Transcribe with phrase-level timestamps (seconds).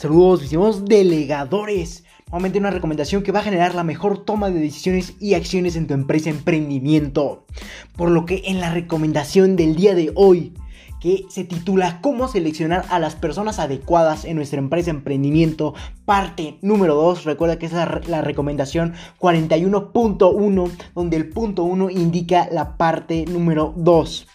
[0.00, 2.04] Saludos, mis delegadores.
[2.28, 5.86] Nuevamente una recomendación que va a generar la mejor toma de decisiones y acciones en
[5.86, 7.44] tu empresa emprendimiento.
[7.98, 10.54] Por lo que en la recomendación del día de hoy,
[11.02, 15.74] que se titula Cómo seleccionar a las personas adecuadas en nuestra empresa emprendimiento,
[16.06, 17.24] parte número 2.
[17.24, 23.74] Recuerda que esa es la recomendación 41.1, donde el punto 1 indica la parte número
[23.76, 24.26] 2.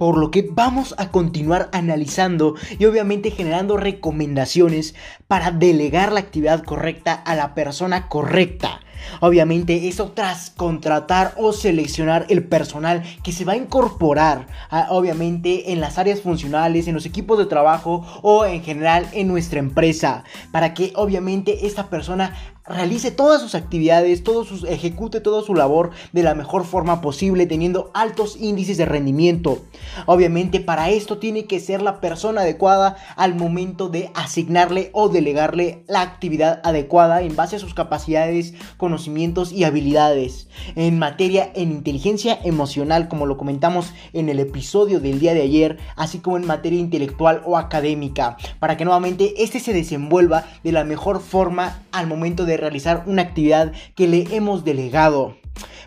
[0.00, 4.94] Por lo que vamos a continuar analizando y obviamente generando recomendaciones
[5.28, 8.80] para delegar la actividad correcta a la persona correcta.
[9.20, 14.46] Obviamente eso tras contratar o seleccionar el personal que se va a incorporar
[14.88, 19.58] obviamente en las áreas funcionales, en los equipos de trabajo o en general en nuestra
[19.58, 20.24] empresa.
[20.52, 22.34] Para que obviamente esta persona
[22.70, 27.46] realice todas sus actividades, todo sus, ejecute toda su labor de la mejor forma posible,
[27.46, 29.58] teniendo altos índices de rendimiento.
[30.06, 35.84] Obviamente para esto tiene que ser la persona adecuada al momento de asignarle o delegarle
[35.88, 38.54] la actividad adecuada en base a sus capacidades,
[38.90, 40.48] conocimientos y habilidades.
[40.74, 45.78] En materia en inteligencia emocional, como lo comentamos en el episodio del día de ayer,
[45.94, 50.82] así como en materia intelectual o académica, para que nuevamente este se desenvuelva de la
[50.82, 55.36] mejor forma al momento de realizar una actividad que le hemos delegado.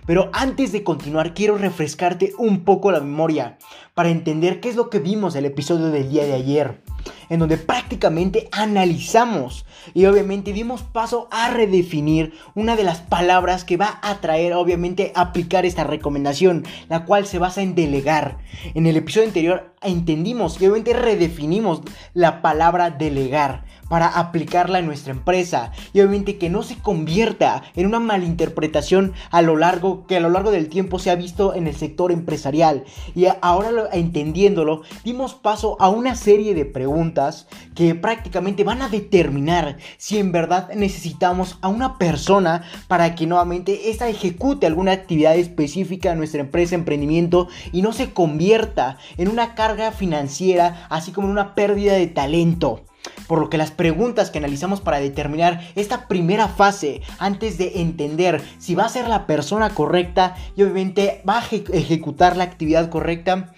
[0.05, 3.57] Pero antes de continuar, quiero refrescarte un poco la memoria
[3.93, 6.81] para entender qué es lo que vimos el episodio del día de ayer,
[7.29, 13.77] en donde prácticamente analizamos y obviamente dimos paso a redefinir una de las palabras que
[13.77, 18.37] va a traer obviamente aplicar esta recomendación, la cual se basa en delegar.
[18.73, 21.81] En el episodio anterior entendimos y obviamente redefinimos
[22.13, 25.71] la palabra delegar para aplicarla en nuestra empresa.
[25.93, 30.29] Y obviamente que no se convierta en una malinterpretación a lo largo que a lo
[30.29, 32.85] largo del tiempo se ha visto en el sector empresarial.
[33.13, 37.45] Y ahora entendiéndolo dimos paso a una serie de preguntas
[37.75, 43.91] que prácticamente van a determinar si en verdad necesitamos a una persona para que nuevamente
[43.91, 49.53] esta ejecute alguna actividad específica en nuestra empresa emprendimiento y no se convierta en una
[49.53, 52.85] carga financiera así como en una pérdida de talento
[53.27, 58.41] por lo que las preguntas que analizamos para determinar esta primera fase antes de entender
[58.59, 63.53] si va a ser la persona correcta y obviamente va a ejecutar la actividad correcta,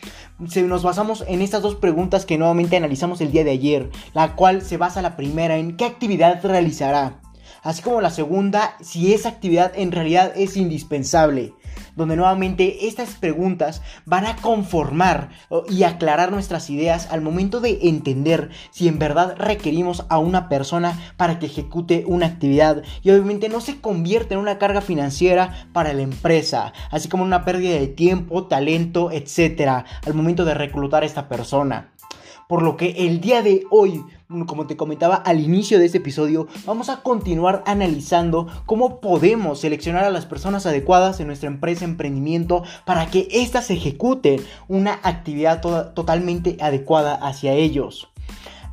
[0.48, 4.36] se nos basamos en estas dos preguntas que nuevamente analizamos el día de ayer, la
[4.36, 7.20] cual se basa la primera en qué actividad realizará,
[7.64, 11.54] así como la segunda si esa actividad en realidad es indispensable
[11.96, 15.30] donde nuevamente estas preguntas van a conformar
[15.70, 20.98] y aclarar nuestras ideas al momento de entender si en verdad requerimos a una persona
[21.18, 25.94] para que ejecute una actividad y obviamente no se convierte en una carga financiera para
[25.94, 31.06] la empresa, así como una pérdida de tiempo, talento, etcétera, al momento de reclutar a
[31.06, 31.92] esta persona.
[32.48, 34.04] Por lo que el día de hoy,
[34.48, 40.04] como te comentaba al inicio de este episodio, vamos a continuar analizando cómo podemos seleccionar
[40.04, 46.58] a las personas adecuadas en nuestra empresa emprendimiento para que éstas ejecuten una actividad totalmente
[46.60, 48.10] adecuada hacia ellos.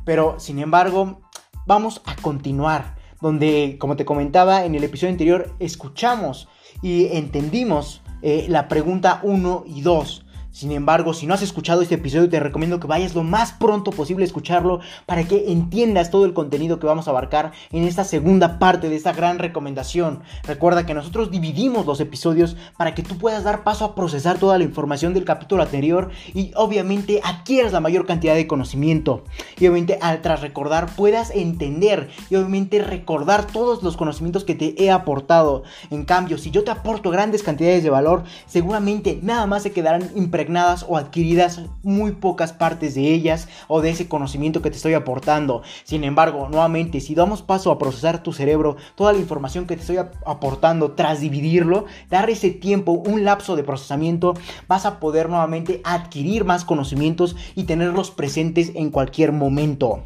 [0.05, 1.21] Pero, sin embargo,
[1.65, 6.49] vamos a continuar donde, como te comentaba en el episodio anterior, escuchamos
[6.81, 10.22] y entendimos eh, la pregunta 1 y 2
[10.53, 13.89] sin embargo, si no has escuchado este episodio, te recomiendo que vayas lo más pronto
[13.89, 18.03] posible a escucharlo para que entiendas todo el contenido que vamos a abarcar en esta
[18.03, 20.21] segunda parte de esta gran recomendación.
[20.43, 24.59] Recuerda que nosotros dividimos los episodios para que tú puedas dar paso a procesar toda
[24.59, 29.23] la información del capítulo anterior y obviamente adquieras la mayor cantidad de conocimiento.
[29.57, 34.75] Y obviamente al tras recordar puedas entender y obviamente recordar todos los conocimientos que te
[34.83, 35.63] he aportado.
[35.89, 40.11] En cambio, si yo te aporto grandes cantidades de valor, seguramente nada más se quedarán
[40.13, 40.42] impresionados
[40.87, 45.63] o adquiridas muy pocas partes de ellas o de ese conocimiento que te estoy aportando.
[45.83, 49.81] Sin embargo, nuevamente, si damos paso a procesar tu cerebro, toda la información que te
[49.81, 54.33] estoy aportando tras dividirlo, dar ese tiempo, un lapso de procesamiento,
[54.67, 60.03] vas a poder nuevamente adquirir más conocimientos y tenerlos presentes en cualquier momento.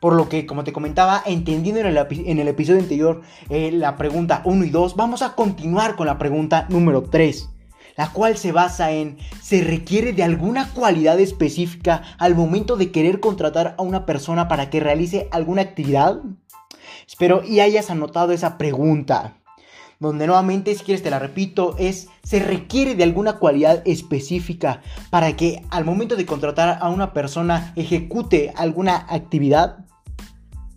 [0.00, 4.64] Por lo que, como te comentaba, entendiendo en el, episodio anterior eh, la pregunta 1
[4.64, 7.53] y 2, vamos a continuar con la pregunta número 3
[7.96, 13.20] la cual se basa en ¿se requiere de alguna cualidad específica al momento de querer
[13.20, 16.20] contratar a una persona para que realice alguna actividad?
[17.06, 19.36] Espero y hayas anotado esa pregunta.
[20.00, 25.36] Donde nuevamente, si quieres te la repito, es ¿se requiere de alguna cualidad específica para
[25.36, 29.84] que al momento de contratar a una persona ejecute alguna actividad?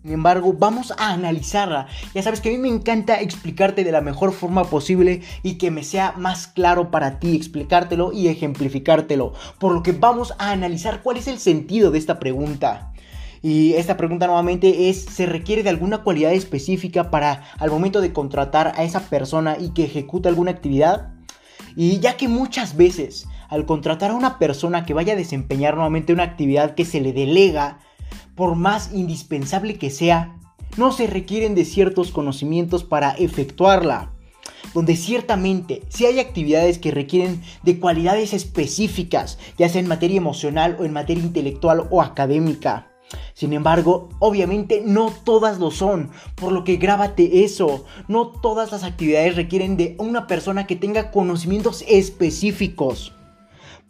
[0.08, 1.88] Sin embargo, vamos a analizarla.
[2.16, 5.70] Ya sabes que a mí me encanta explicarte de la mejor forma posible y que
[5.70, 9.34] me sea más claro para ti explicártelo y ejemplificártelo.
[9.60, 12.94] Por lo que vamos a analizar cuál es el sentido de esta pregunta.
[13.42, 18.14] Y esta pregunta nuevamente es, ¿se requiere de alguna cualidad específica para al momento de
[18.14, 21.16] contratar a esa persona y que ejecute alguna actividad?
[21.76, 26.14] Y ya que muchas veces al contratar a una persona que vaya a desempeñar nuevamente
[26.14, 27.80] una actividad que se le delega,
[28.38, 30.38] por más indispensable que sea,
[30.78, 34.14] no se requieren de ciertos conocimientos para efectuarla.
[34.74, 40.78] Donde ciertamente si hay actividades que requieren de cualidades específicas, ya sea en materia emocional
[40.80, 42.92] o en materia intelectual o académica.
[43.34, 47.86] Sin embargo, obviamente no todas lo son, por lo que grábate eso.
[48.08, 53.17] No todas las actividades requieren de una persona que tenga conocimientos específicos.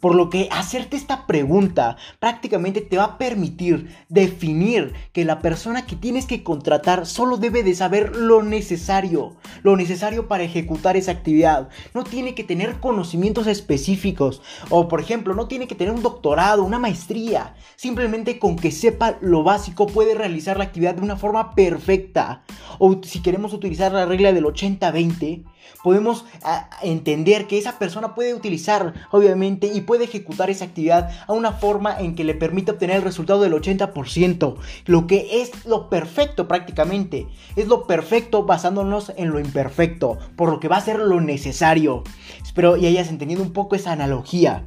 [0.00, 5.86] Por lo que hacerte esta pregunta prácticamente te va a permitir definir que la persona
[5.86, 11.10] que tienes que contratar solo debe de saber lo necesario, lo necesario para ejecutar esa
[11.10, 11.68] actividad.
[11.94, 14.40] No tiene que tener conocimientos específicos
[14.70, 17.54] o por ejemplo no tiene que tener un doctorado, una maestría.
[17.74, 22.44] Simplemente con que sepa lo básico puede realizar la actividad de una forma perfecta.
[22.78, 25.44] O si queremos utilizar la regla del 80-20,
[25.82, 31.32] podemos ah, entender que esa persona puede utilizar, obviamente, y puede ejecutar esa actividad a
[31.32, 34.56] una forma en que le permita obtener el resultado del 80%,
[34.86, 37.26] lo que es lo perfecto prácticamente.
[37.56, 42.04] Es lo perfecto basándonos en lo imperfecto, por lo que va a ser lo necesario.
[42.42, 44.62] Espero y hayas entendido un poco esa analogía.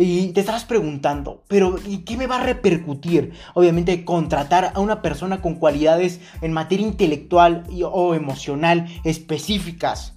[0.00, 3.32] Y te estarás preguntando, pero ¿y qué me va a repercutir?
[3.54, 10.14] Obviamente contratar a una persona con cualidades en materia intelectual o emocional específicas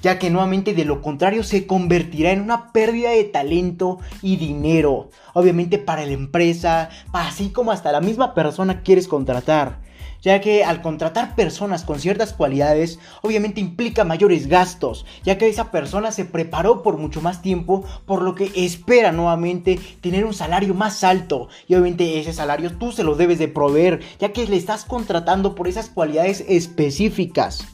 [0.00, 5.10] ya que nuevamente de lo contrario se convertirá en una pérdida de talento y dinero,
[5.34, 9.80] obviamente para la empresa, así como hasta la misma persona que quieres contratar
[10.22, 15.70] ya que al contratar personas con ciertas cualidades, obviamente implica mayores gastos, ya que esa
[15.70, 20.74] persona se preparó por mucho más tiempo, por lo que espera nuevamente tener un salario
[20.74, 24.56] más alto, y obviamente ese salario tú se lo debes de proveer, ya que le
[24.56, 27.66] estás contratando por esas cualidades específicas.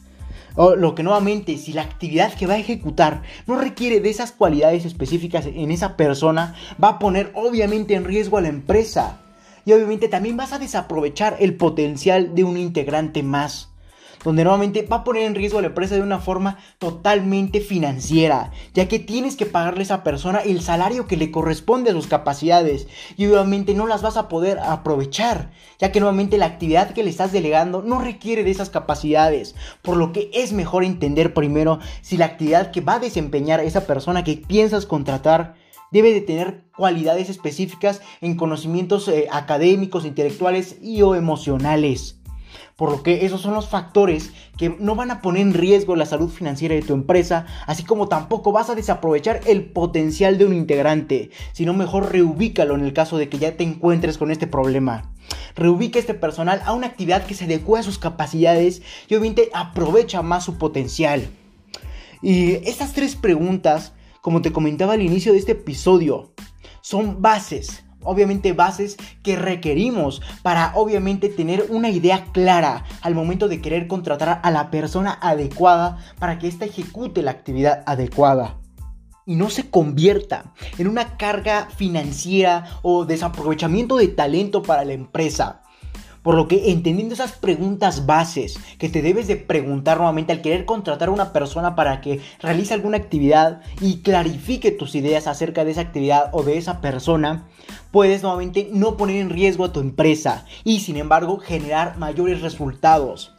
[0.57, 4.31] O lo que nuevamente, si la actividad que va a ejecutar no requiere de esas
[4.31, 9.24] cualidades específicas en esa persona, va a poner obviamente en riesgo a la empresa
[9.65, 13.75] y obviamente también vas a desaprovechar el potencial de un integrante más
[14.25, 18.89] donde nuevamente va a poner en riesgo la empresa de una forma totalmente financiera, ya
[18.89, 22.89] que tienes que pagarle a esa persona el salario que le corresponde a sus capacidades.
[23.17, 27.11] Y obviamente no las vas a poder aprovechar, ya que nuevamente la actividad que le
[27.11, 32.17] estás delegando no requiere de esas capacidades, por lo que es mejor entender primero si
[32.17, 35.55] la actividad que va a desempeñar esa persona que piensas contratar
[35.95, 42.19] debe de tener cualidades específicas en conocimientos eh, académicos, intelectuales y o emocionales.
[42.75, 46.05] Por lo que esos son los factores que no van a poner en riesgo la
[46.05, 50.53] salud financiera de tu empresa, así como tampoco vas a desaprovechar el potencial de un
[50.53, 55.13] integrante, sino mejor reubícalo en el caso de que ya te encuentres con este problema.
[55.55, 60.23] Reubica este personal a una actividad que se adecue a sus capacidades y obviamente aprovecha
[60.23, 61.29] más su potencial.
[62.21, 63.93] Y estas tres preguntas
[64.25, 66.33] como te comentaba al inicio de este episodio,
[66.81, 73.61] son bases, obviamente bases que requerimos para obviamente tener una idea clara al momento de
[73.61, 78.57] querer contratar a la persona adecuada para que ésta ejecute la actividad adecuada
[79.27, 85.64] y no se convierta en una carga financiera o desaprovechamiento de talento para la empresa.
[86.25, 90.65] Por lo que entendiendo esas preguntas bases que te debes de preguntar nuevamente al querer
[90.65, 95.73] contratar a una persona para que realice alguna actividad y clarifique tus ideas acerca de
[95.73, 97.47] esa actividad o de esa persona,
[97.91, 103.35] puedes nuevamente no poner en riesgo a tu empresa y sin embargo generar mayores resultados.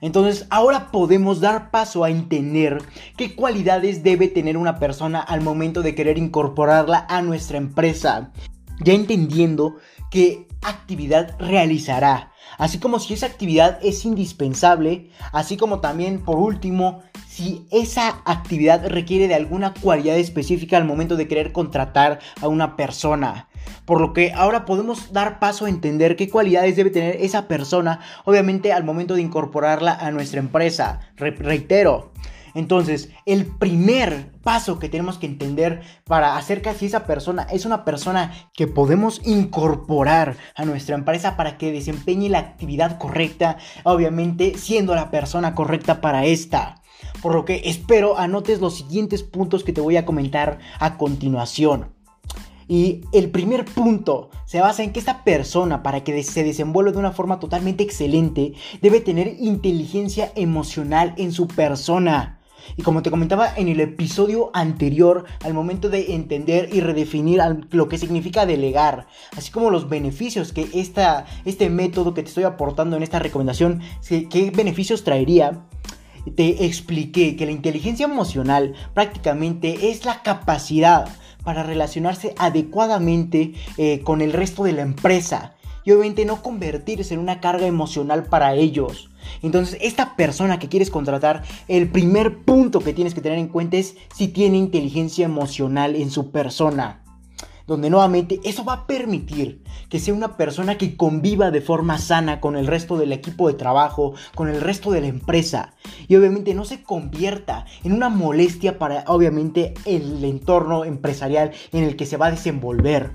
[0.00, 2.78] Entonces ahora podemos dar paso a entender
[3.16, 8.30] qué cualidades debe tener una persona al momento de querer incorporarla a nuestra empresa.
[8.78, 9.74] Ya entendiendo
[10.12, 17.02] qué actividad realizará, así como si esa actividad es indispensable, así como también por último
[17.28, 22.76] si esa actividad requiere de alguna cualidad específica al momento de querer contratar a una
[22.76, 23.48] persona.
[23.84, 28.00] Por lo que ahora podemos dar paso a entender qué cualidades debe tener esa persona,
[28.24, 31.00] obviamente al momento de incorporarla a nuestra empresa.
[31.16, 32.11] reitero,
[32.54, 37.84] entonces, el primer paso que tenemos que entender para acerca si esa persona es una
[37.84, 44.94] persona que podemos incorporar a nuestra empresa para que desempeñe la actividad correcta, obviamente siendo
[44.94, 46.82] la persona correcta para esta.
[47.22, 51.92] Por lo que espero anotes los siguientes puntos que te voy a comentar a continuación.
[52.68, 56.98] Y el primer punto se basa en que esta persona, para que se desenvuelva de
[56.98, 62.41] una forma totalmente excelente, debe tener inteligencia emocional en su persona.
[62.76, 67.40] Y como te comentaba en el episodio anterior, al momento de entender y redefinir
[67.70, 72.44] lo que significa delegar, así como los beneficios que esta, este método que te estoy
[72.44, 75.64] aportando en esta recomendación, qué beneficios traería,
[76.36, 81.08] te expliqué que la inteligencia emocional prácticamente es la capacidad
[81.42, 87.20] para relacionarse adecuadamente eh, con el resto de la empresa y obviamente no convertirse en
[87.20, 89.10] una carga emocional para ellos.
[89.42, 93.76] Entonces, esta persona que quieres contratar, el primer punto que tienes que tener en cuenta
[93.76, 96.98] es si tiene inteligencia emocional en su persona.
[97.66, 102.40] Donde nuevamente eso va a permitir que sea una persona que conviva de forma sana
[102.40, 105.74] con el resto del equipo de trabajo, con el resto de la empresa.
[106.08, 111.94] Y obviamente no se convierta en una molestia para obviamente el entorno empresarial en el
[111.94, 113.12] que se va a desenvolver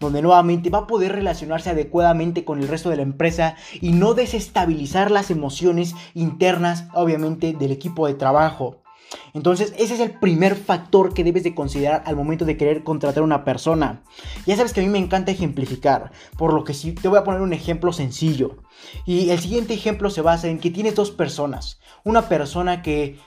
[0.00, 4.14] donde nuevamente va a poder relacionarse adecuadamente con el resto de la empresa y no
[4.14, 8.82] desestabilizar las emociones internas obviamente del equipo de trabajo.
[9.34, 13.22] Entonces, ese es el primer factor que debes de considerar al momento de querer contratar
[13.22, 14.02] a una persona.
[14.46, 17.24] Ya sabes que a mí me encanta ejemplificar, por lo que sí, te voy a
[17.24, 18.56] poner un ejemplo sencillo.
[19.04, 21.80] Y el siguiente ejemplo se basa en que tienes dos personas.
[22.04, 23.18] Una persona que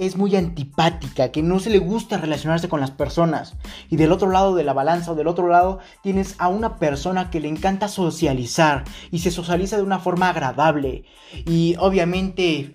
[0.00, 3.56] es muy antipática, que no se le gusta relacionarse con las personas.
[3.90, 7.30] Y del otro lado de la balanza o del otro lado tienes a una persona
[7.30, 11.04] que le encanta socializar y se socializa de una forma agradable.
[11.46, 12.74] Y obviamente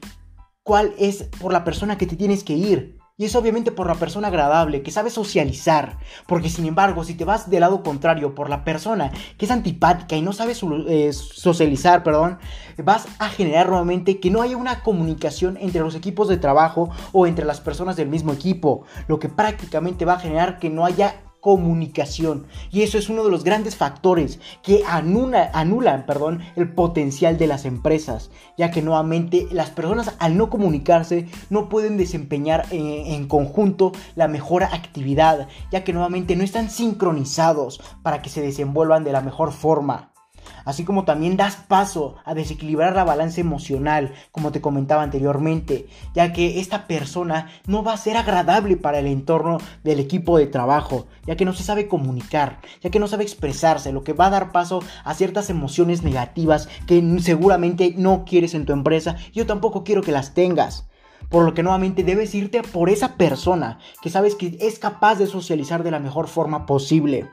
[0.64, 2.95] cuál es por la persona que te tienes que ir.
[3.18, 5.98] Y es obviamente por la persona agradable, que sabe socializar.
[6.28, 10.18] Porque sin embargo, si te vas del lado contrario, por la persona que es antipática
[10.18, 10.54] y no sabe
[10.90, 12.40] eh, socializar, perdón,
[12.84, 17.26] vas a generar nuevamente que no haya una comunicación entre los equipos de trabajo o
[17.26, 18.84] entre las personas del mismo equipo.
[19.08, 22.48] Lo que prácticamente va a generar que no haya comunicación.
[22.72, 27.66] Y eso es uno de los grandes factores que anulan perdón, el potencial de las
[27.66, 33.92] empresas, ya que nuevamente las personas al no comunicarse no pueden desempeñar en, en conjunto
[34.16, 39.22] la mejor actividad, ya que nuevamente no están sincronizados para que se desenvuelvan de la
[39.22, 40.15] mejor forma
[40.64, 46.34] así como también das paso a desequilibrar la balanza emocional, como te comentaba anteriormente, ya
[46.34, 51.08] que esta persona no va a ser agradable para el entorno del equipo de trabajo,
[51.26, 54.32] ya que no se sabe comunicar, ya que no sabe expresarse, lo que va a
[54.32, 59.84] dar paso a ciertas emociones negativas que seguramente no quieres en tu empresa, yo tampoco
[59.84, 60.88] quiero que las tengas.
[61.30, 65.28] Por lo que nuevamente debes irte por esa persona que sabes que es capaz de
[65.28, 67.28] socializar de la mejor forma posible.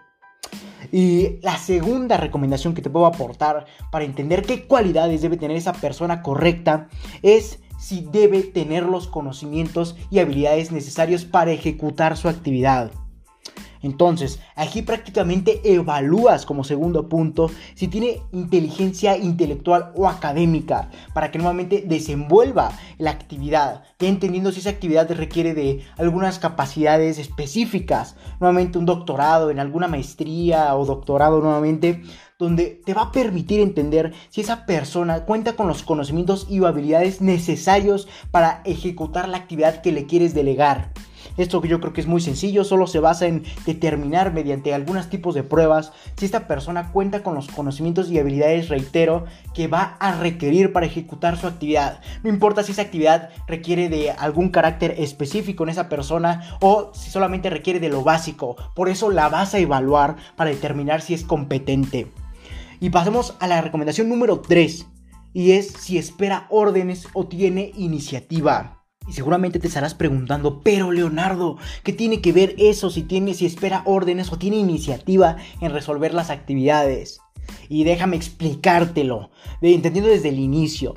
[0.91, 5.73] Y la segunda recomendación que te puedo aportar para entender qué cualidades debe tener esa
[5.73, 6.89] persona correcta
[7.23, 12.93] es si debe tener los conocimientos y habilidades necesarios para ejecutar su actividad.
[13.83, 21.39] Entonces, aquí prácticamente evalúas como segundo punto si tiene inteligencia intelectual o académica para que
[21.39, 28.79] nuevamente desenvuelva la actividad, ya entendiendo si esa actividad requiere de algunas capacidades específicas, nuevamente
[28.79, 32.03] un doctorado en alguna maestría o doctorado nuevamente
[32.39, 37.21] donde te va a permitir entender si esa persona cuenta con los conocimientos y habilidades
[37.21, 40.93] necesarios para ejecutar la actividad que le quieres delegar.
[41.37, 45.35] Esto yo creo que es muy sencillo, solo se basa en determinar mediante algunos tipos
[45.35, 49.25] de pruebas si esta persona cuenta con los conocimientos y habilidades, reitero,
[49.55, 52.01] que va a requerir para ejecutar su actividad.
[52.23, 57.11] No importa si esa actividad requiere de algún carácter específico en esa persona o si
[57.11, 58.57] solamente requiere de lo básico.
[58.75, 62.09] Por eso la vas a evaluar para determinar si es competente.
[62.81, 64.87] Y pasemos a la recomendación número 3.
[65.35, 68.82] Y es si espera órdenes o tiene iniciativa.
[69.13, 73.83] Seguramente te estarás preguntando, pero Leonardo, ¿qué tiene que ver eso si tiene, si espera
[73.85, 77.21] órdenes o tiene iniciativa en resolver las actividades?
[77.69, 80.95] Y déjame explicártelo, entendiendo desde el inicio.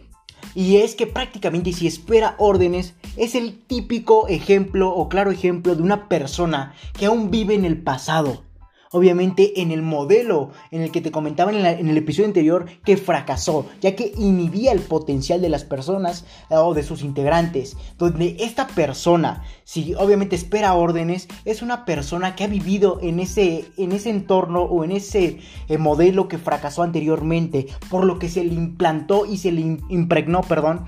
[0.53, 5.83] Y es que prácticamente si espera órdenes es el típico ejemplo o claro ejemplo de
[5.83, 8.44] una persona que aún vive en el pasado
[8.91, 13.65] obviamente en el modelo en el que te comentaba en, el episodio anterior que fracasó,
[13.81, 18.67] ya que inhibía el potencial de las personas eh, o de sus integrantes, donde esta
[18.67, 24.09] persona, si obviamente espera órdenes, es una persona que ha vivido en ese, en ese
[24.09, 29.25] entorno o en ese eh, modelo que fracasó anteriormente, por lo que se le implantó
[29.25, 30.85] y se le impregnó, perdón,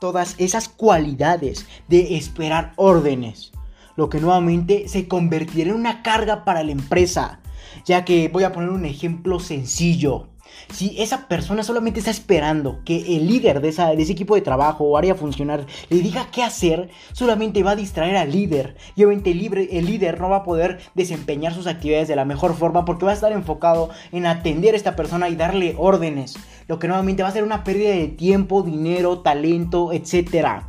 [0.00, 3.52] todas esas cualidades de esperar órdenes
[3.98, 7.40] lo que nuevamente se convertirá en una carga para la empresa,
[7.84, 10.28] ya que voy a poner un ejemplo sencillo.
[10.72, 14.96] Si esa persona solamente está esperando que el líder de, ese equipo de trabajo o
[14.96, 18.76] área funcional le diga qué hacer, solamente va a distraer al líder.
[18.94, 22.54] Y obviamente el, el líder no va a poder desempeñar sus actividades de la mejor
[22.54, 26.36] forma porque va a estar enfocado en atender a esta persona y darle órdenes.
[26.68, 30.68] Lo que nuevamente va a ser una pérdida de tiempo, dinero, talento, etcétera.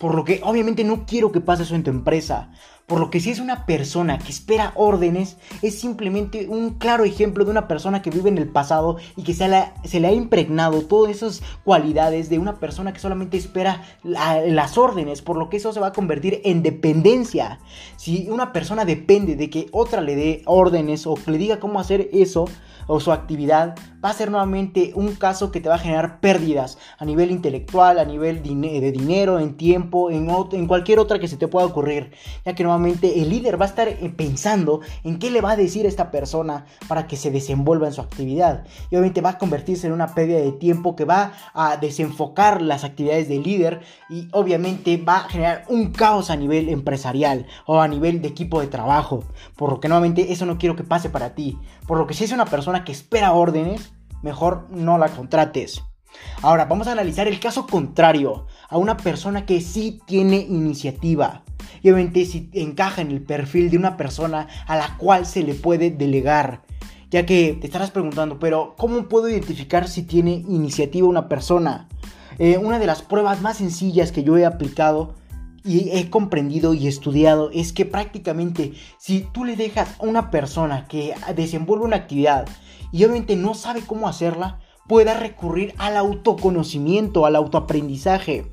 [0.00, 2.50] Por lo que obviamente no quiero que pase eso en tu empresa.
[2.86, 7.44] Por lo que si es una persona que espera órdenes, es simplemente un claro ejemplo
[7.44, 11.14] de una persona que vive en el pasado y que se, le ha impregnado todas
[11.14, 15.80] esas cualidades de una persona que solamente espera las órdenes, por lo que eso se
[15.80, 17.60] va a convertir en dependencia.
[17.96, 22.08] Si una persona depende de que otra le dé órdenes o le diga cómo hacer
[22.12, 22.46] eso,
[22.90, 26.78] o su actividad, va a ser nuevamente un caso que te va a generar pérdidas
[26.98, 31.36] a nivel intelectual, a nivel de dinero, en tiempo, en, en cualquier otra que se
[31.36, 32.12] te pueda ocurrir,
[32.44, 35.56] ya que nuevamente el líder va a estar eh, pensando en qué le va a
[35.56, 38.64] decir a esta persona para que se desenvuelva en su actividad.
[38.90, 42.84] Y obviamente va a convertirse en una pérdida de tiempo que va a desenfocar las
[42.84, 47.88] actividades del líder y obviamente va a generar un caos a nivel empresarial o a
[47.88, 49.24] nivel de equipo de trabajo.
[49.56, 51.58] Por lo que nuevamente eso no quiero que pase para ti.
[51.86, 53.89] Por lo que si es una persona que espera órdenes,
[54.22, 55.82] mejor no la contrates.
[56.42, 61.44] Ahora, vamos a analizar el caso contrario, a una persona que sí tiene iniciativa.
[61.82, 65.54] Y obviamente si encaja en el perfil de una persona a la cual se le
[65.54, 66.62] puede delegar.
[67.10, 71.88] Ya que te estarás preguntando, pero ¿cómo puedo identificar si tiene iniciativa una persona?
[72.38, 75.14] Eh, una de las pruebas más sencillas que yo he aplicado
[75.64, 80.86] y he comprendido y estudiado es que prácticamente si tú le dejas a una persona
[80.86, 82.46] que desenvuelve una actividad
[82.92, 88.50] y obviamente no sabe cómo hacerla, pueda recurrir al autoconocimiento, al autoaprendizaje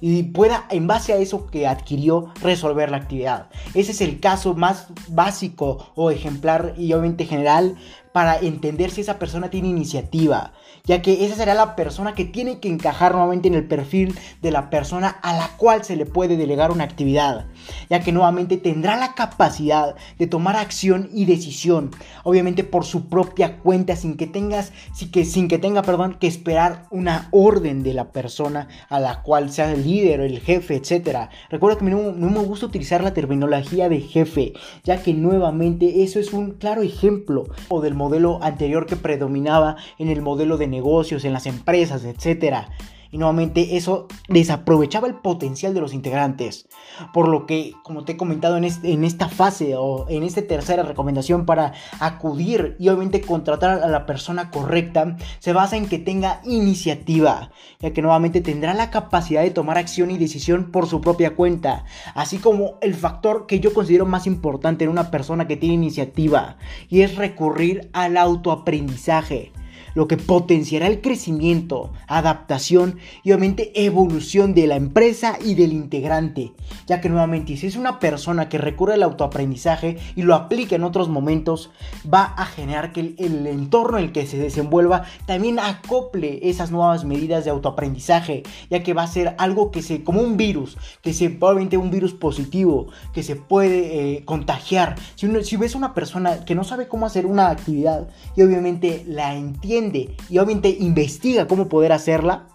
[0.00, 3.48] y pueda en base a eso que adquirió resolver la actividad.
[3.74, 7.76] Ese es el caso más básico o ejemplar y obviamente general
[8.12, 10.52] para entender si esa persona tiene iniciativa,
[10.84, 14.50] ya que esa será la persona que tiene que encajar nuevamente en el perfil de
[14.50, 17.46] la persona a la cual se le puede delegar una actividad,
[17.88, 21.90] ya que nuevamente tendrá la capacidad de tomar acción y decisión,
[22.24, 26.26] obviamente por su propia cuenta, sin que tengas, sin que, sin que tenga, perdón, que
[26.26, 31.30] esperar una orden de la persona a la cual sea el líder, el jefe, etc.
[31.50, 34.52] Recuerda que no, no me gusta utilizar la terminología de jefe,
[34.84, 40.08] ya que nuevamente eso es un claro ejemplo o del modelo anterior que predominaba en
[40.08, 42.68] el modelo de negocios, en las empresas, etcétera
[43.16, 46.68] y nuevamente eso desaprovechaba el potencial de los integrantes.
[47.14, 50.82] Por lo que, como te he comentado en, en esta fase o en esta tercera
[50.82, 56.42] recomendación para acudir y obviamente contratar a la persona correcta, se basa en que tenga
[56.44, 61.34] iniciativa, ya que nuevamente tendrá la capacidad de tomar acción y decisión por su propia
[61.34, 65.76] cuenta, así como el factor que yo considero más importante en una persona que tiene
[65.76, 66.58] iniciativa,
[66.90, 69.52] y es recurrir al autoaprendizaje
[69.96, 76.52] lo que potenciará el crecimiento, adaptación y obviamente evolución de la empresa y del integrante,
[76.86, 80.84] ya que nuevamente si es una persona que recurre al autoaprendizaje y lo aplica en
[80.84, 81.70] otros momentos,
[82.12, 87.06] va a generar que el, entorno en el que se desenvuelva también acople esas nuevas
[87.06, 91.14] medidas de autoaprendizaje, ya que va a ser algo que se, como un virus, que
[91.14, 94.96] se, probablemente un virus positivo, que se puede eh, contagiar.
[95.14, 99.34] Si, si ves una persona que no sabe cómo hacer una actividad y obviamente la
[99.34, 102.48] entiende, y obviamente investiga cómo poder hacerla,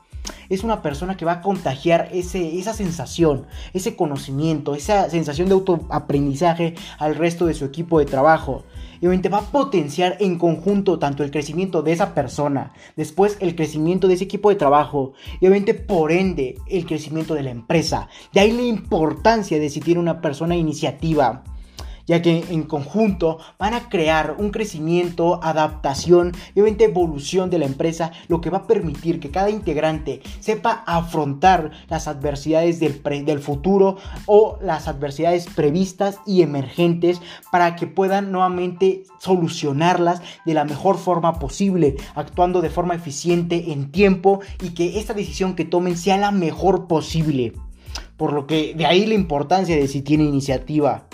[0.49, 5.53] es una persona que va a contagiar ese, esa sensación, ese conocimiento, esa sensación de
[5.53, 8.63] autoaprendizaje al resto de su equipo de trabajo.
[8.99, 13.55] Y obviamente va a potenciar en conjunto tanto el crecimiento de esa persona, después el
[13.55, 18.09] crecimiento de ese equipo de trabajo y obviamente por ende el crecimiento de la empresa.
[18.31, 21.43] De ahí la importancia de si tiene una persona iniciativa
[22.11, 28.11] ya que en conjunto van a crear un crecimiento, adaptación y evolución de la empresa,
[28.27, 33.95] lo que va a permitir que cada integrante sepa afrontar las adversidades del, del futuro
[34.25, 41.39] o las adversidades previstas y emergentes para que puedan nuevamente solucionarlas de la mejor forma
[41.39, 46.31] posible, actuando de forma eficiente en tiempo y que esta decisión que tomen sea la
[46.31, 47.53] mejor posible.
[48.17, 51.07] Por lo que de ahí la importancia de si tiene iniciativa.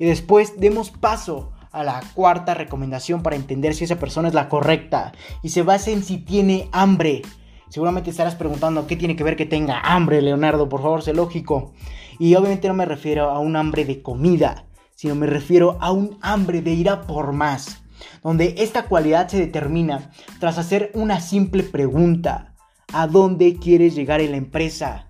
[0.00, 4.48] Y después demos paso a la cuarta recomendación para entender si esa persona es la
[4.48, 5.12] correcta.
[5.42, 7.20] Y se basa en si tiene hambre.
[7.68, 10.70] Seguramente estarás preguntando qué tiene que ver que tenga hambre, Leonardo.
[10.70, 11.74] Por favor, sé lógico.
[12.18, 16.16] Y obviamente no me refiero a un hambre de comida, sino me refiero a un
[16.22, 17.82] hambre de ir a por más.
[18.24, 22.54] Donde esta cualidad se determina tras hacer una simple pregunta.
[22.94, 25.09] ¿A dónde quieres llegar en la empresa?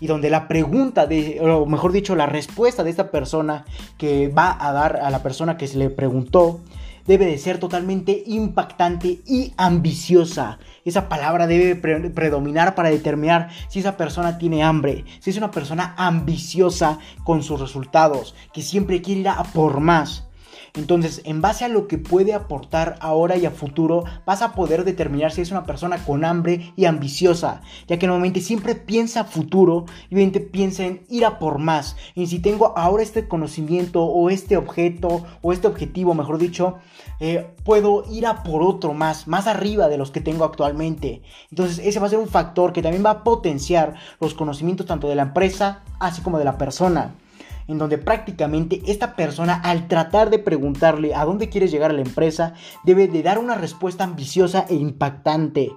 [0.00, 3.64] Y donde la pregunta de, o mejor dicho, la respuesta de esta persona
[3.96, 6.60] que va a dar a la persona que se le preguntó,
[7.08, 10.58] debe de ser totalmente impactante y ambiciosa.
[10.84, 15.94] Esa palabra debe predominar para determinar si esa persona tiene hambre, si es una persona
[15.96, 20.27] ambiciosa con sus resultados, que siempre quiere ir a por más.
[20.74, 24.84] Entonces, en base a lo que puede aportar ahora y a futuro, vas a poder
[24.84, 29.86] determinar si es una persona con hambre y ambiciosa, ya que normalmente siempre piensa futuro
[30.10, 31.96] y obviamente piensa en ir a por más.
[32.14, 36.78] Y si tengo ahora este conocimiento o este objeto o este objetivo, mejor dicho,
[37.20, 41.22] eh, puedo ir a por otro más, más arriba de los que tengo actualmente.
[41.50, 45.08] Entonces, ese va a ser un factor que también va a potenciar los conocimientos tanto
[45.08, 47.14] de la empresa así como de la persona
[47.68, 52.02] en donde prácticamente esta persona al tratar de preguntarle a dónde quieres llegar a la
[52.02, 52.54] empresa,
[52.84, 55.70] debe de dar una respuesta ambiciosa e impactante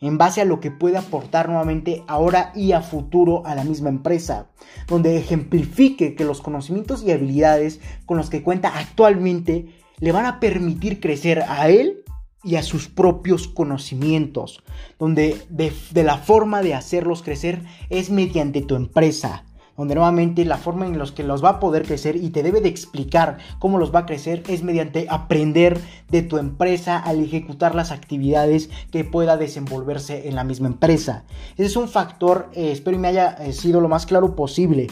[0.00, 3.88] en base a lo que puede aportar nuevamente ahora y a futuro a la misma
[3.88, 4.48] empresa,
[4.86, 10.40] donde ejemplifique que los conocimientos y habilidades con los que cuenta actualmente le van a
[10.40, 12.04] permitir crecer a él
[12.44, 14.62] y a sus propios conocimientos,
[14.98, 19.44] donde de, de la forma de hacerlos crecer es mediante tu empresa,
[19.78, 22.60] donde nuevamente la forma en los que los va a poder crecer y te debe
[22.60, 27.74] de explicar cómo los va a crecer es mediante aprender de tu empresa al ejecutar
[27.74, 31.24] las actividades que pueda desenvolverse en la misma empresa.
[31.52, 34.88] Ese es un factor, eh, espero y me haya eh, sido lo más claro posible.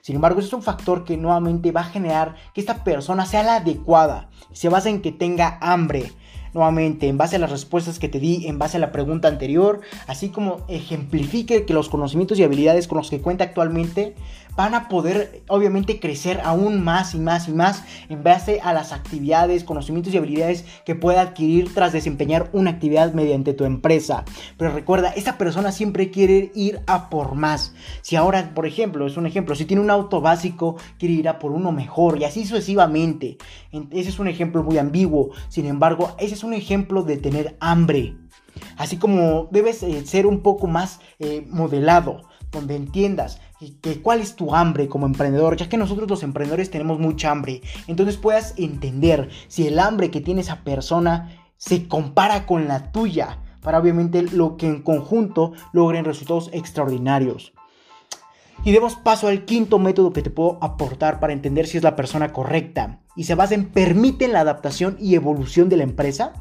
[0.00, 3.56] Sin embargo, es un factor que nuevamente va a generar que esta persona sea la
[3.56, 4.30] adecuada.
[4.52, 6.12] Se basa en que tenga hambre,
[6.54, 9.80] nuevamente en base a las respuestas que te di, en base a la pregunta anterior,
[10.06, 14.14] así como ejemplifique que los conocimientos y habilidades con los que cuenta actualmente
[14.58, 18.92] van a poder obviamente crecer aún más y más y más en base a las
[18.92, 24.24] actividades, conocimientos y habilidades que pueda adquirir tras desempeñar una actividad mediante tu empresa.
[24.56, 27.72] Pero recuerda, esta persona siempre quiere ir a por más.
[28.02, 31.38] Si ahora, por ejemplo, es un ejemplo, si tiene un auto básico, quiere ir a
[31.38, 33.38] por uno mejor y así sucesivamente.
[33.70, 35.30] Ese es un ejemplo muy ambiguo.
[35.50, 38.16] Sin embargo, ese es un ejemplo de tener hambre.
[38.76, 43.40] Así como debes eh, ser un poco más eh, modelado, donde entiendas
[43.80, 47.62] que cuál es tu hambre como emprendedor, ya que nosotros los emprendedores tenemos mucha hambre.
[47.86, 53.38] Entonces puedas entender si el hambre que tiene esa persona se compara con la tuya,
[53.62, 57.52] para obviamente lo que en conjunto logren resultados extraordinarios.
[58.64, 61.96] Y demos paso al quinto método que te puedo aportar para entender si es la
[61.96, 63.00] persona correcta.
[63.14, 66.32] Y se basa en permiten la adaptación y evolución de la empresa.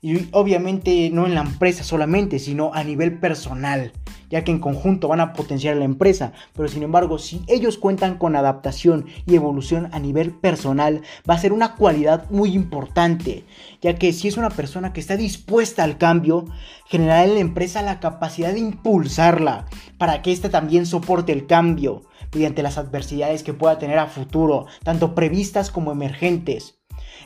[0.00, 3.92] Y obviamente no en la empresa solamente, sino a nivel personal
[4.32, 8.16] ya que en conjunto van a potenciar la empresa, pero sin embargo, si ellos cuentan
[8.16, 13.44] con adaptación y evolución a nivel personal, va a ser una cualidad muy importante,
[13.82, 16.46] ya que si es una persona que está dispuesta al cambio,
[16.86, 19.66] generará en la empresa la capacidad de impulsarla
[19.98, 24.64] para que ésta también soporte el cambio mediante las adversidades que pueda tener a futuro,
[24.82, 26.78] tanto previstas como emergentes.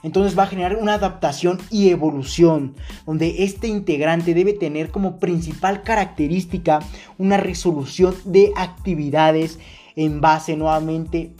[0.03, 2.75] Entonces va a generar una adaptación y evolución,
[3.07, 6.81] donde este integrante debe tener como principal característica
[7.19, 9.59] una resolución de actividades
[9.97, 11.35] en base nuevamente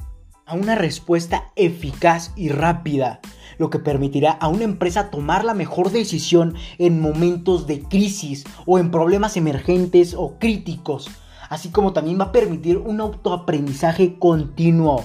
[0.47, 3.21] a una respuesta eficaz y rápida,
[3.59, 8.79] lo que permitirá a una empresa tomar la mejor decisión en momentos de crisis o
[8.79, 11.11] en problemas emergentes o críticos,
[11.51, 15.05] así como también va a permitir un autoaprendizaje continuo.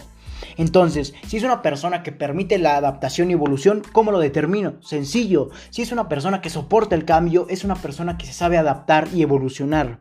[0.58, 4.82] Entonces, si es una persona que permite la adaptación y evolución, ¿cómo lo determino?
[4.82, 5.50] Sencillo.
[5.70, 9.08] Si es una persona que soporta el cambio, es una persona que se sabe adaptar
[9.14, 10.00] y evolucionar.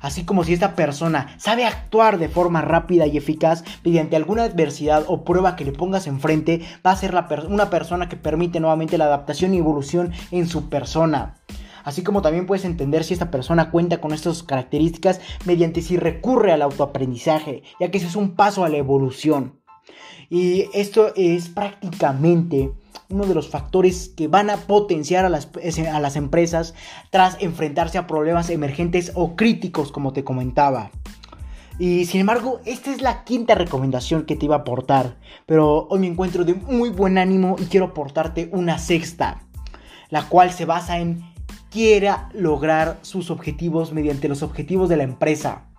[0.00, 5.04] Así como si esta persona sabe actuar de forma rápida y eficaz mediante alguna adversidad
[5.06, 7.14] o prueba que le pongas enfrente, va a ser
[7.48, 11.36] una persona que permite nuevamente la adaptación y evolución en su persona.
[11.84, 16.52] Así como también puedes entender si esta persona cuenta con estas características mediante si recurre
[16.52, 19.59] al autoaprendizaje, ya que ese es un paso a la evolución.
[20.30, 22.70] Y esto es prácticamente
[23.08, 25.50] uno de los factores que van a potenciar a las,
[25.92, 26.74] a las empresas
[27.10, 30.92] tras enfrentarse a problemas emergentes o críticos, como te comentaba.
[31.80, 35.16] Y sin embargo, esta es la quinta recomendación que te iba a aportar.
[35.46, 39.42] Pero hoy me encuentro de muy buen ánimo y quiero aportarte una sexta.
[40.10, 41.24] La cual se basa en
[41.70, 45.70] quiera lograr sus objetivos mediante los objetivos de la empresa.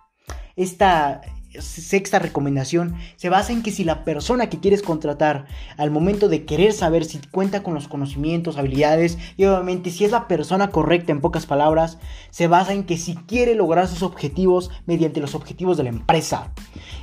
[0.55, 1.21] Esta,
[1.59, 5.45] sexta recomendación se basa en que si la persona que quieres contratar
[5.77, 10.11] al momento de querer saber si cuenta con los conocimientos, habilidades y obviamente si es
[10.11, 11.97] la persona correcta en pocas palabras,
[12.29, 16.53] se basa en que si quiere lograr sus objetivos mediante los objetivos de la empresa.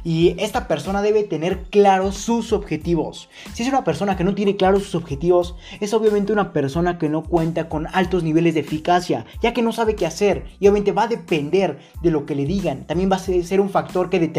[0.05, 3.29] Y esta persona debe tener claros sus objetivos.
[3.53, 7.09] Si es una persona que no tiene claros sus objetivos, es obviamente una persona que
[7.09, 10.93] no cuenta con altos niveles de eficacia, ya que no sabe qué hacer y obviamente
[10.93, 12.87] va a depender de lo que le digan.
[12.87, 14.38] También va a ser un factor que determina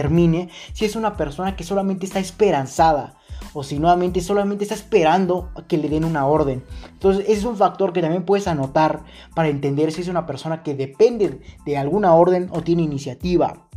[0.74, 3.16] si es una persona que solamente está esperanzada
[3.54, 6.64] o si nuevamente solamente está esperando que le den una orden.
[6.92, 10.64] Entonces, ese es un factor que también puedes anotar para entender si es una persona
[10.64, 13.68] que depende de alguna orden o tiene iniciativa.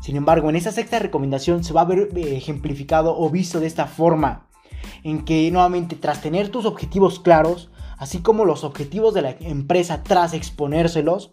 [0.00, 3.66] Sin embargo, en esta sexta recomendación se va a ver eh, ejemplificado o visto de
[3.66, 4.46] esta forma.
[5.02, 10.02] en que nuevamente tras tener tus objetivos claros, así como los objetivos de la empresa
[10.02, 11.30] tras exponérselos,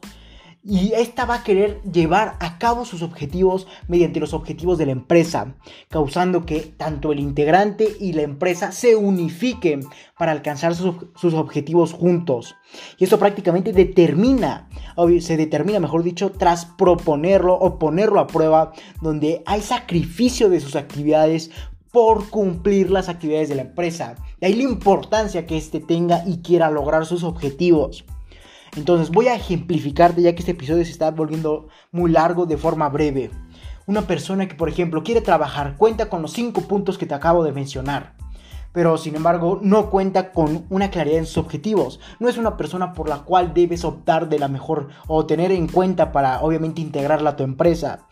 [0.65, 4.93] y esta va a querer llevar a cabo sus objetivos mediante los objetivos de la
[4.93, 5.55] empresa,
[5.89, 9.81] causando que tanto el integrante y la empresa se unifiquen
[10.17, 12.55] para alcanzar sus, objetivos juntos.
[12.97, 14.69] Y esto prácticamente determina,
[15.19, 18.71] se determina, mejor dicho, tras proponerlo o ponerlo a prueba,
[19.01, 21.51] donde hay sacrificio de sus actividades
[21.91, 24.15] por cumplir las actividades de la empresa.
[24.39, 28.05] De ahí la importancia que éste tenga y quiera lograr sus objetivos.
[28.75, 32.89] Entonces voy a ejemplificarte ya que este episodio se está volviendo muy largo de forma
[32.89, 33.29] breve.
[33.85, 37.43] Una persona que por ejemplo quiere trabajar cuenta con los cinco puntos que te acabo
[37.43, 38.15] de mencionar.
[38.71, 41.99] Pero sin embargo no cuenta con una claridad en sus objetivos.
[42.19, 45.67] No es una persona por la cual debes optar de la mejor o tener en
[45.67, 48.07] cuenta para obviamente integrarla a tu empresa.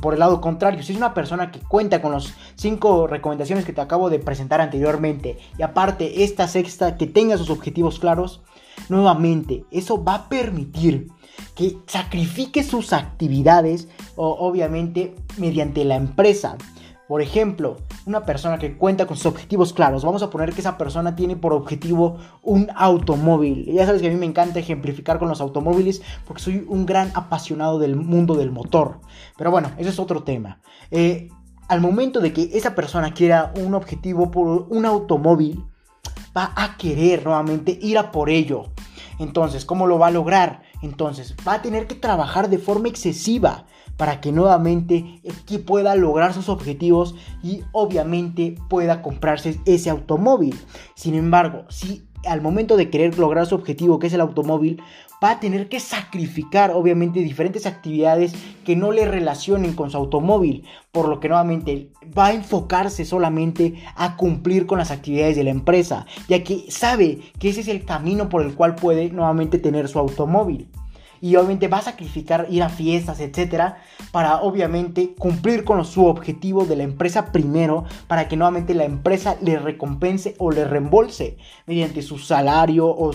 [0.00, 3.74] por el lado contrario, si es una persona que cuenta con los cinco recomendaciones que
[3.74, 8.40] te acabo de presentar anteriormente y aparte esta sexta que tenga sus objetivos claros,
[8.88, 11.08] Nuevamente, eso va a permitir
[11.54, 16.56] que sacrifique sus actividades, obviamente mediante la empresa.
[17.08, 20.76] Por ejemplo, una persona que cuenta con sus objetivos claros, vamos a poner que esa
[20.76, 23.64] persona tiene por objetivo un automóvil.
[23.64, 27.10] Ya sabes que a mí me encanta ejemplificar con los automóviles porque soy un gran
[27.14, 29.00] apasionado del mundo del motor.
[29.38, 30.60] Pero bueno, ese es otro tema.
[30.90, 31.30] Eh,
[31.68, 35.64] al momento de que esa persona quiera un objetivo por un automóvil,
[36.36, 38.66] va a querer nuevamente ir a por ello.
[39.18, 40.62] Entonces, ¿cómo lo va a lograr?
[40.82, 45.20] Entonces, va a tener que trabajar de forma excesiva para que nuevamente
[45.66, 50.58] pueda lograr sus objetivos y obviamente pueda comprarse ese automóvil.
[50.94, 54.80] Sin embargo, si al momento de querer lograr su objetivo, que es el automóvil,
[55.22, 60.64] va a tener que sacrificar obviamente diferentes actividades que no le relacionen con su automóvil,
[60.92, 65.50] por lo que nuevamente va a enfocarse solamente a cumplir con las actividades de la
[65.50, 69.88] empresa, ya que sabe que ese es el camino por el cual puede nuevamente tener
[69.88, 70.68] su automóvil
[71.20, 76.64] y obviamente va a sacrificar ir a fiestas, etcétera, para obviamente cumplir con su objetivo
[76.64, 82.02] de la empresa primero, para que nuevamente la empresa le recompense o le reembolse mediante
[82.02, 83.12] su salario o,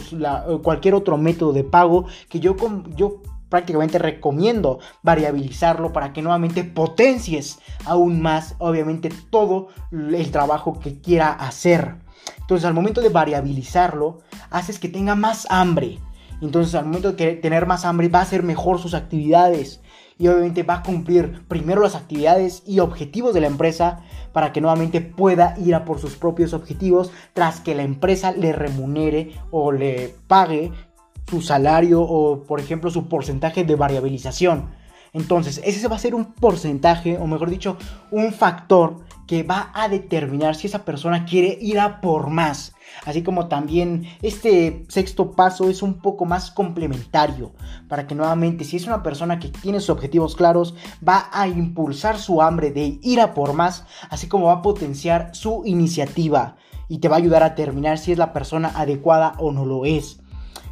[0.62, 2.56] cualquier otro método de pago que yo,
[2.96, 11.00] yo prácticamente recomiendo variabilizarlo para que nuevamente potencies aún más, obviamente, todo el trabajo que
[11.00, 11.98] quiera hacer.
[12.40, 16.00] Entonces, al momento de variabilizarlo, haces que tenga más hambre
[16.48, 19.82] entonces al momento de tener más hambre va a hacer mejor sus actividades
[20.18, 24.02] y obviamente va a cumplir primero las actividades y objetivos de la empresa
[24.32, 28.54] para que nuevamente pueda ir a por sus propios objetivos tras que la empresa le
[28.54, 30.72] remunere o le pague
[31.30, 34.70] su salario o por ejemplo su porcentaje de variabilización.
[35.14, 37.78] Entonces, ese va a ser un porcentaje, o mejor dicho,
[38.10, 42.74] un factor que va a determinar si esa persona quiere ir a por más.
[43.06, 47.54] Así como también este sexto paso es un poco más complementario
[47.88, 50.76] para que nuevamente si es una persona que tiene sus objetivos claros
[51.08, 55.34] va a impulsar su hambre de ir a por más, así como va a potenciar
[55.34, 56.56] su iniciativa
[56.88, 59.86] y te va a ayudar a terminar si es la persona adecuada o no lo
[59.86, 60.20] es.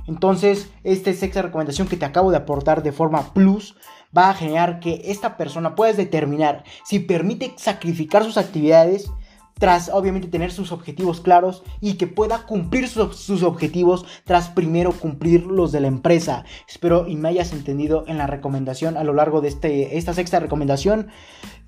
[0.07, 3.75] Entonces, esta sexta recomendación que te acabo de aportar de forma plus
[4.15, 9.11] va a generar que esta persona pueda determinar si permite sacrificar sus actividades
[9.61, 15.45] tras obviamente tener sus objetivos claros y que pueda cumplir sus, objetivos tras primero cumplir
[15.45, 16.45] los de la empresa.
[16.67, 20.39] Espero y me hayas entendido en la recomendación a lo largo de este, esta sexta
[20.39, 21.09] recomendación.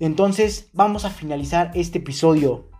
[0.00, 2.73] Entonces vamos a finalizar este episodio.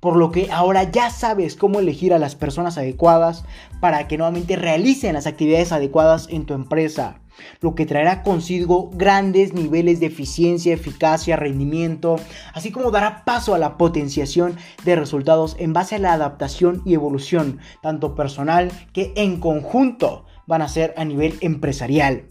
[0.00, 3.44] Por lo que ahora ya sabes cómo elegir a las personas adecuadas
[3.80, 7.20] para que nuevamente realicen las actividades adecuadas en tu empresa
[7.60, 12.16] lo que traerá consigo grandes niveles de eficiencia, eficacia, rendimiento,
[12.54, 16.94] así como dará paso a la potenciación de resultados en base a la adaptación y
[16.94, 22.28] evolución, tanto personal que en conjunto van a ser a nivel empresarial.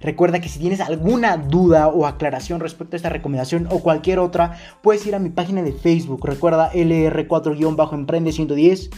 [0.00, 4.58] Recuerda que si tienes alguna duda o aclaración respecto a esta recomendación o cualquier otra,
[4.82, 6.24] puedes ir a mi página de Facebook.
[6.24, 8.90] Recuerda LR4-Emprende 110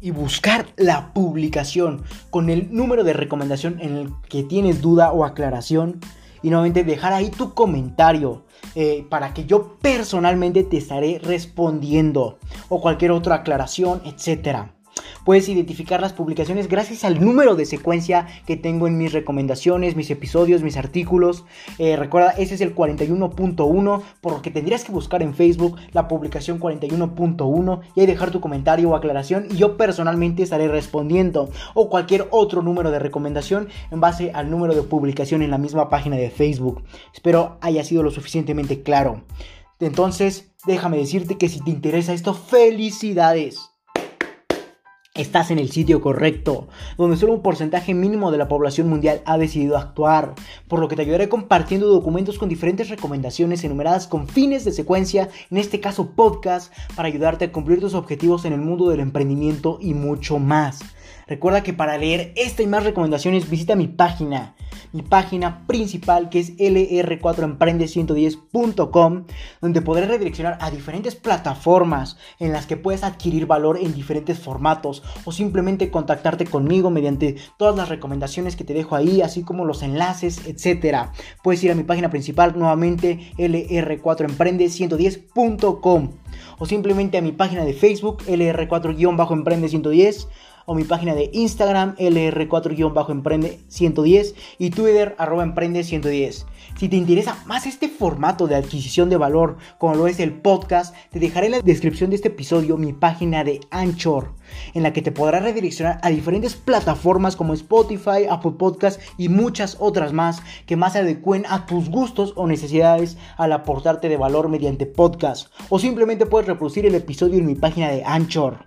[0.00, 5.24] y buscar la publicación con el número de recomendación en el que tienes duda o
[5.24, 6.00] aclaración
[6.42, 12.80] y nuevamente dejar ahí tu comentario eh, para que yo personalmente te estaré respondiendo o
[12.80, 14.75] cualquier otra aclaración, etcétera.
[15.26, 20.08] Puedes identificar las publicaciones gracias al número de secuencia que tengo en mis recomendaciones, mis
[20.12, 21.44] episodios, mis artículos.
[21.78, 26.06] Eh, recuerda, ese es el 41.1, por lo que tendrías que buscar en Facebook la
[26.06, 31.90] publicación 41.1 y ahí dejar tu comentario o aclaración y yo personalmente estaré respondiendo o
[31.90, 36.14] cualquier otro número de recomendación en base al número de publicación en la misma página
[36.14, 36.84] de Facebook.
[37.12, 39.24] Espero haya sido lo suficientemente claro.
[39.80, 43.65] Entonces, déjame decirte que si te interesa esto, felicidades
[45.16, 49.38] Estás en el sitio correcto, donde solo un porcentaje mínimo de la población mundial ha
[49.38, 50.34] decidido actuar,
[50.68, 55.30] por lo que te ayudaré compartiendo documentos con diferentes recomendaciones enumeradas con fines de secuencia,
[55.50, 59.78] en este caso podcast, para ayudarte a cumplir tus objetivos en el mundo del emprendimiento
[59.80, 60.80] y mucho más.
[61.26, 64.54] Recuerda que para leer esta y más recomendaciones visita mi página,
[64.92, 69.24] mi página principal que es lr4emprende110.com,
[69.60, 75.02] donde podrás redireccionar a diferentes plataformas en las que puedes adquirir valor en diferentes formatos
[75.24, 79.82] o simplemente contactarte conmigo mediante todas las recomendaciones que te dejo ahí, así como los
[79.82, 81.08] enlaces, etc.
[81.42, 86.10] Puedes ir a mi página principal nuevamente lr4emprende110.com
[86.58, 90.28] o simplemente a mi página de Facebook lr4-emprende110
[90.66, 96.44] o mi página de Instagram LR4-Emprende110 y Twitter arroba Emprende110.
[96.78, 100.94] Si te interesa más este formato de adquisición de valor como lo es el podcast,
[101.10, 104.34] te dejaré en la descripción de este episodio mi página de Anchor,
[104.74, 109.78] en la que te podrás redireccionar a diferentes plataformas como Spotify, Apple Podcast y muchas
[109.80, 114.48] otras más que más se adecuen a tus gustos o necesidades al aportarte de valor
[114.48, 115.48] mediante podcast.
[115.68, 118.66] O simplemente puedes reproducir el episodio en mi página de Anchor.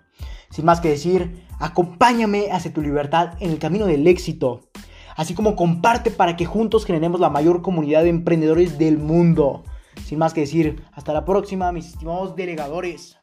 [0.50, 4.62] Sin más que decir, acompáñame hacia tu libertad en el camino del éxito.
[5.16, 9.64] Así como comparte para que juntos generemos la mayor comunidad de emprendedores del mundo.
[10.06, 13.19] Sin más que decir, hasta la próxima, mis estimados delegadores.